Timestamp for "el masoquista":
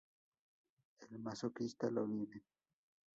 1.11-1.91